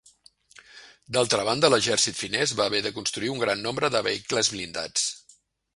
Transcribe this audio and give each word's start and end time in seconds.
D'altra 1.17 1.45
banda, 1.49 1.71
l'exèrcit 1.75 2.19
finès 2.23 2.55
va 2.61 2.67
haver 2.71 2.81
de 2.87 2.93
construir 2.99 3.33
un 3.35 3.45
gran 3.45 3.63
nombre 3.69 3.95
de 3.97 4.05
vehicles 4.11 4.53
blindats. 4.57 5.11